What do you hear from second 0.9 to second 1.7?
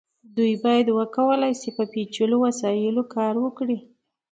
وکولی شي